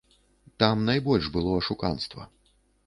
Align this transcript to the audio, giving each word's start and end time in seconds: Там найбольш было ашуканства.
Там 0.57 0.81
найбольш 0.89 1.29
было 1.31 1.55
ашуканства. 1.59 2.29